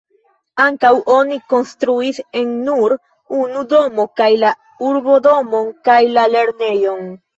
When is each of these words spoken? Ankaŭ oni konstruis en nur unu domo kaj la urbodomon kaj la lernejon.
Ankaŭ 0.61 0.91
oni 1.15 1.35
konstruis 1.53 2.19
en 2.41 2.55
nur 2.69 2.95
unu 3.43 3.63
domo 3.75 4.07
kaj 4.23 4.31
la 4.45 4.55
urbodomon 4.89 5.73
kaj 5.91 6.01
la 6.17 6.25
lernejon. 6.37 7.07